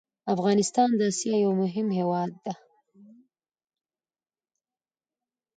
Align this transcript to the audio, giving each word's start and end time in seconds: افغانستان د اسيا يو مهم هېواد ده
افغانستان 0.33 0.89
د 0.95 1.01
اسيا 1.11 1.35
يو 1.45 1.51
مهم 1.61 1.87
هېواد 1.97 2.31
ده 2.43 2.53